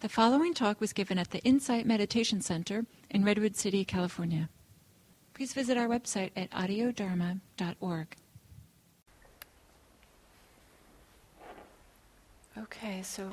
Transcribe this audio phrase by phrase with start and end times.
[0.00, 4.48] The following talk was given at the Insight Meditation Center in Redwood City, California.
[5.34, 8.16] Please visit our website at audiodharma.org.
[12.56, 13.30] Okay, so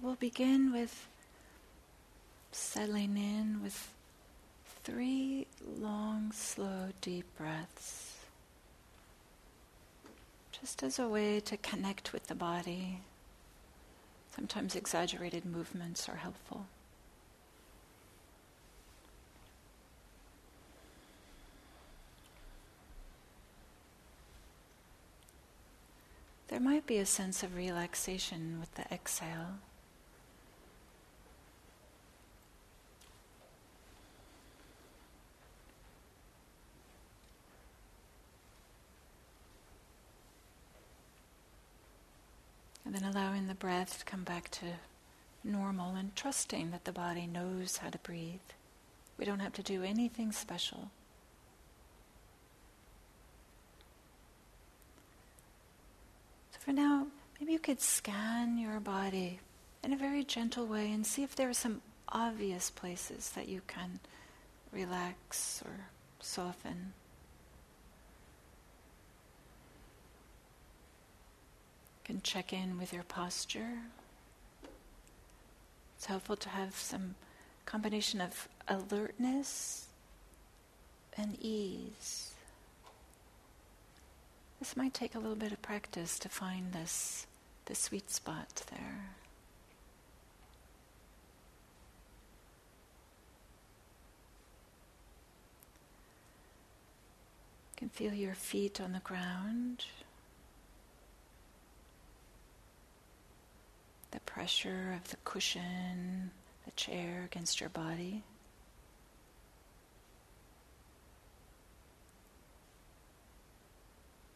[0.00, 1.08] we'll begin with
[2.52, 3.92] settling in with
[4.84, 5.48] three
[5.80, 8.14] long, slow, deep breaths.
[10.52, 13.00] Just as a way to connect with the body.
[14.36, 16.66] Sometimes exaggerated movements are helpful.
[26.48, 29.56] There might be a sense of relaxation with the exhale.
[42.84, 44.66] And then allowing the breath come back to
[45.42, 48.40] normal and trusting that the body knows how to breathe.
[49.18, 50.90] We don't have to do anything special.
[56.52, 57.06] So for now,
[57.40, 59.40] maybe you could scan your body
[59.82, 63.62] in a very gentle way and see if there are some obvious places that you
[63.66, 64.00] can
[64.72, 65.86] relax or
[66.20, 66.92] soften.
[72.06, 73.78] Can check in with your posture.
[75.96, 77.16] It's helpful to have some
[77.64, 79.86] combination of alertness
[81.16, 82.30] and ease.
[84.60, 87.26] This might take a little bit of practice to find this
[87.64, 89.10] the sweet spot there.
[97.72, 99.86] You can feel your feet on the ground.
[104.16, 106.30] the pressure of the cushion,
[106.66, 108.22] the chair against your body.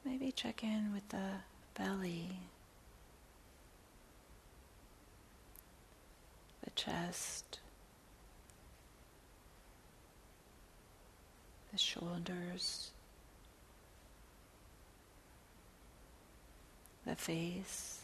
[0.02, 1.32] Maybe check in with the
[1.74, 2.30] belly,
[6.64, 7.58] the chest,
[11.72, 12.92] the shoulders,
[17.04, 17.99] the face.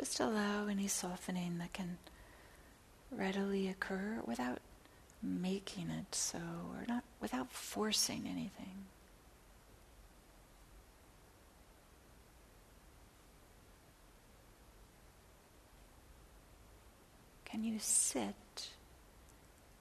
[0.00, 1.98] Just allow any softening that can
[3.10, 4.60] readily occur without
[5.22, 8.86] making it so or not without forcing anything.
[17.44, 18.70] Can you sit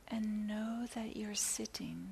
[0.10, 2.10] and know that you're sitting?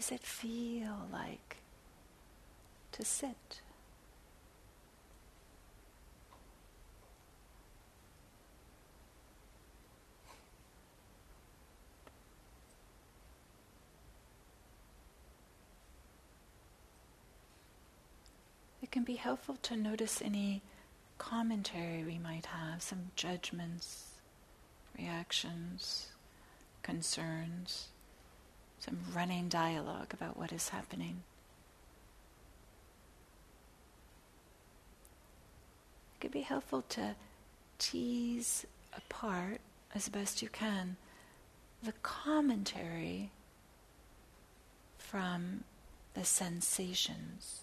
[0.00, 1.58] Does it feel like
[2.90, 3.60] to sit?
[18.82, 20.62] It can be helpful to notice any
[21.18, 24.14] commentary we might have, some judgments,
[24.96, 26.06] reactions,
[26.82, 27.88] concerns
[28.80, 31.22] some running dialogue about what is happening.
[36.16, 37.14] It could be helpful to
[37.78, 39.60] tease apart
[39.94, 40.96] as best you can
[41.82, 43.30] the commentary
[44.98, 45.64] from
[46.14, 47.60] the sensations.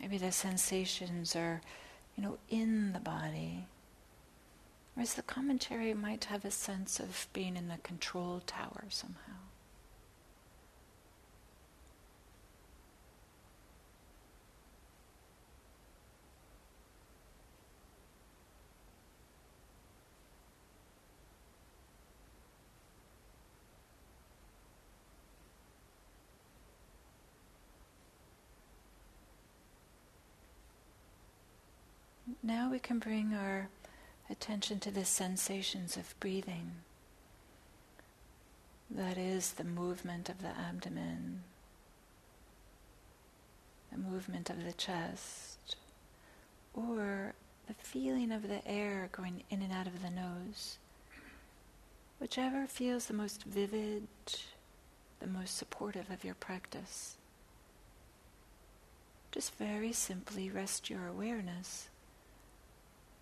[0.00, 1.60] Maybe the sensations are
[2.16, 3.66] you know, in the body.
[4.94, 9.34] Whereas the commentary might have a sense of being in the control tower somehow.
[32.46, 33.70] Now we can bring our
[34.30, 36.70] attention to the sensations of breathing.
[38.88, 41.42] That is the movement of the abdomen,
[43.90, 45.74] the movement of the chest,
[46.72, 47.34] or
[47.66, 50.78] the feeling of the air going in and out of the nose.
[52.20, 54.06] Whichever feels the most vivid,
[55.18, 57.16] the most supportive of your practice.
[59.32, 61.88] Just very simply rest your awareness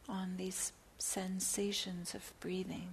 [0.09, 2.89] on these sensations of breathing.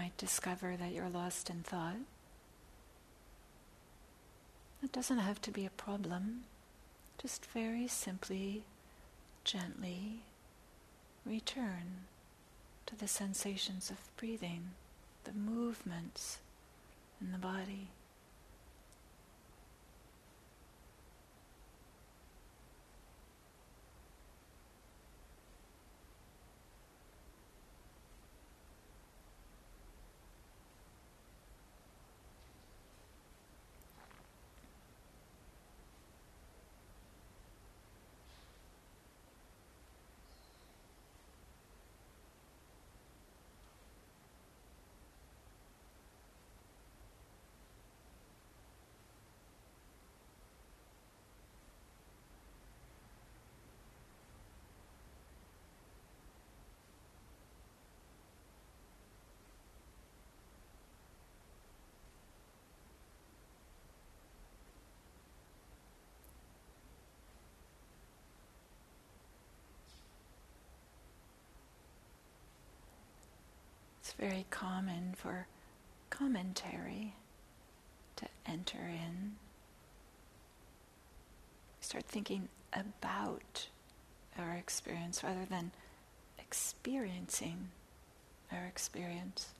[0.00, 1.98] Might discover that you're lost in thought.
[4.82, 6.44] It doesn't have to be a problem.
[7.20, 8.62] Just very simply,
[9.44, 10.20] gently
[11.26, 12.06] return
[12.86, 14.70] to the sensations of breathing,
[15.24, 16.38] the movements
[17.20, 17.88] in the body.
[74.10, 75.46] It's very common for
[76.10, 77.14] commentary
[78.16, 79.36] to enter in.
[81.80, 83.68] Start thinking about
[84.36, 85.70] our experience rather than
[86.40, 87.68] experiencing
[88.50, 89.54] our experience.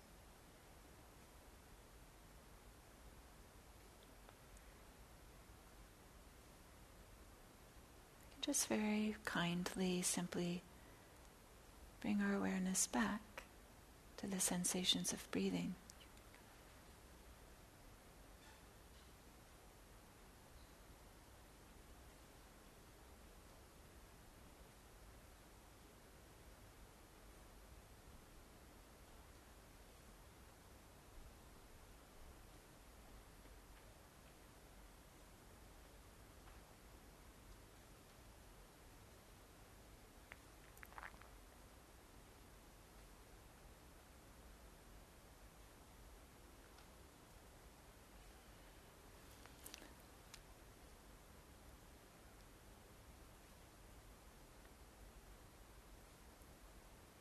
[8.41, 10.62] Just very kindly, simply
[12.03, 13.20] bring our awareness back
[14.20, 15.75] to the sensations of breathing.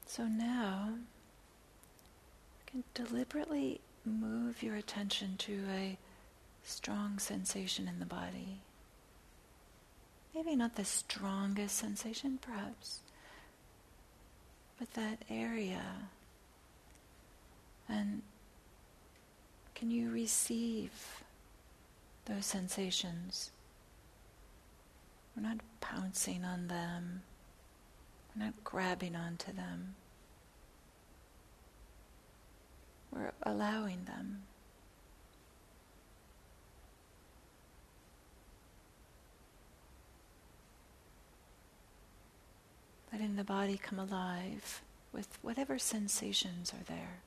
[0.09, 0.95] So now,
[2.57, 5.99] you can deliberately move your attention to a
[6.63, 8.61] strong sensation in the body.
[10.33, 13.01] Maybe not the strongest sensation, perhaps,
[14.79, 15.85] but that area.
[17.87, 18.23] And
[19.75, 21.23] can you receive
[22.25, 23.51] those sensations?
[25.35, 27.21] We're not pouncing on them.
[28.35, 29.95] We're not grabbing onto them.
[33.11, 34.43] We're allowing them.
[43.11, 47.21] Letting the body come alive with whatever sensations are there.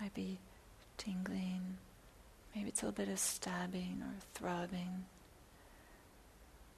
[0.00, 0.38] Might be
[0.98, 1.76] tingling,
[2.54, 5.04] maybe it's a little bit of stabbing or throbbing,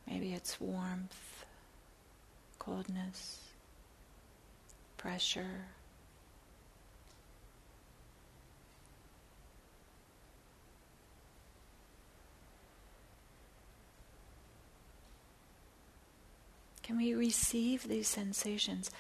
[0.07, 1.47] maybe it's warmth
[2.65, 3.41] coldness,
[4.97, 5.67] pressure.
[16.83, 18.91] Can we receive these sensations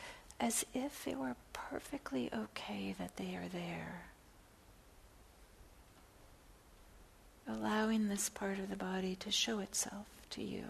[0.40, 4.06] as if it were perfectly okay that they are there?
[7.46, 10.64] Allowing this part of the body to show itself to you.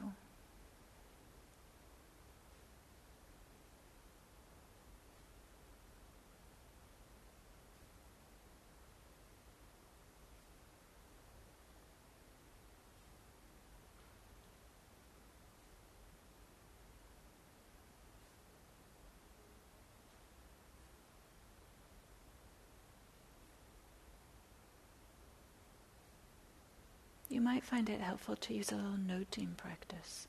[27.44, 30.26] Might find it helpful to use a little noting practice,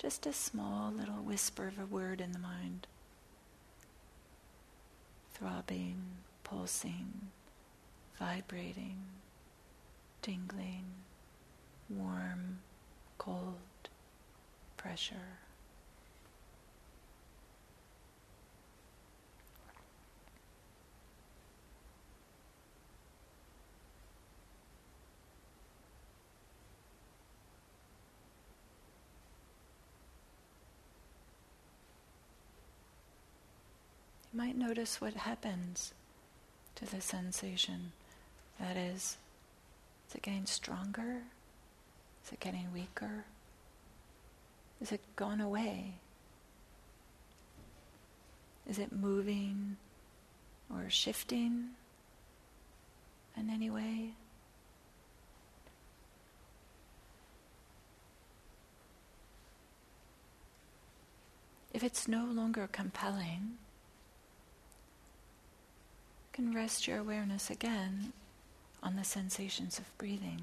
[0.00, 2.88] just a small little whisper of a word in the mind.
[5.32, 6.02] Throbbing,
[6.42, 7.28] pulsing,
[8.18, 8.98] vibrating,
[10.22, 10.86] tingling,
[11.88, 12.58] warm,
[13.16, 13.88] cold,
[14.76, 15.45] pressure.
[34.36, 35.94] Might notice what happens
[36.74, 37.92] to the sensation.
[38.60, 39.16] That is,
[40.08, 41.22] is it getting stronger?
[42.24, 43.24] Is it getting weaker?
[44.80, 45.94] Is it gone away?
[48.68, 49.78] Is it moving
[50.70, 51.68] or shifting
[53.38, 54.10] in any way?
[61.72, 63.58] If it's no longer compelling,
[66.36, 68.12] can rest your awareness again
[68.82, 70.42] on the sensations of breathing.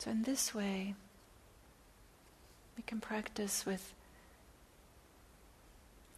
[0.00, 0.94] So, in this way,
[2.76, 3.94] we can practice with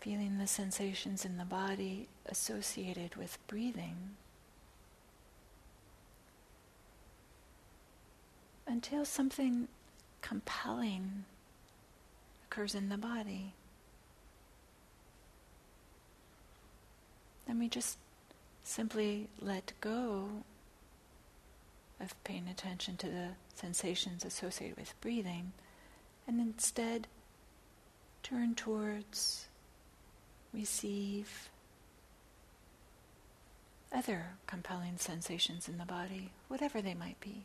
[0.00, 4.16] feeling the sensations in the body associated with breathing.
[8.75, 9.69] Until something
[10.21, 11.25] compelling
[12.45, 13.52] occurs in the body.
[17.47, 17.99] Then we just
[18.64, 20.28] simply let go
[22.00, 25.52] of paying attention to the sensations associated with breathing
[26.26, 27.07] and instead
[28.25, 29.47] turn towards,
[30.52, 31.49] receive
[33.95, 37.45] other compelling sensations in the body, whatever they might be.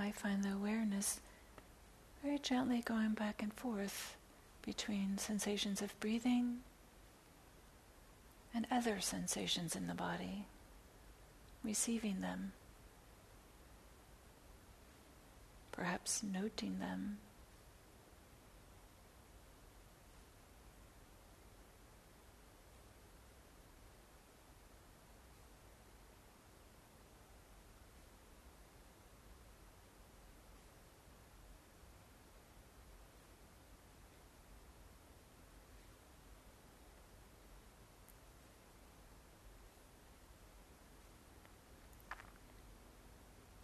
[0.00, 1.20] Might find the awareness
[2.24, 4.16] very gently going back and forth
[4.62, 6.60] between sensations of breathing
[8.54, 10.46] and other sensations in the body,
[11.62, 12.52] receiving them,
[15.70, 17.18] perhaps noting them.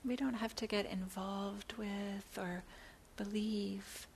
[0.07, 2.63] We don't have to get involved with or
[3.17, 4.07] believe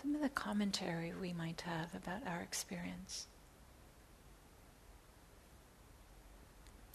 [0.00, 3.26] some of the commentary we might have about our experience.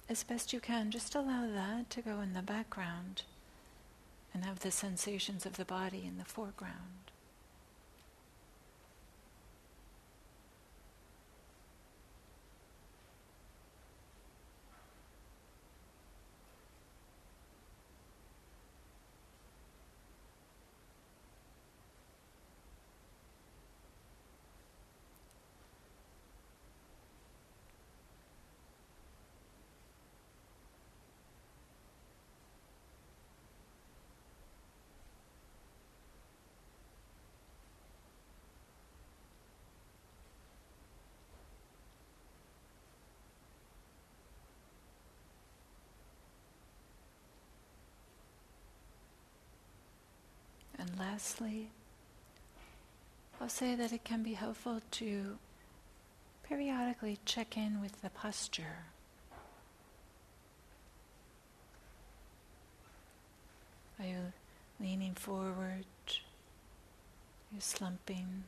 [0.10, 3.24] As best you can, just allow that to go in the background
[4.34, 7.07] and have the sensations of the body in the foreground.
[50.98, 51.70] And lastly,
[53.40, 55.38] I'll say that it can be helpful to
[56.48, 58.86] periodically check in with the posture.
[64.00, 64.34] Are you
[64.80, 65.86] leaning forward?
[66.08, 68.44] Are you slumping?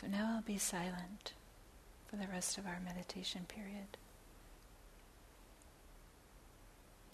[0.00, 1.32] So now I'll be silent
[2.06, 3.96] for the rest of our meditation period.